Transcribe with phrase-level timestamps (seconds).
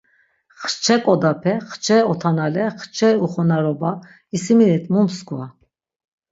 [0.71, 3.91] Xçe ǩodape, xçe otanale, xçe uxonaroba,
[4.35, 5.45] isiminit mu mskva.